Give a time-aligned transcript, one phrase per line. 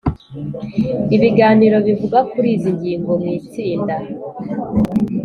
[1.15, 3.95] ibiganiro bivuga kuri izi ngingo mu itsinda,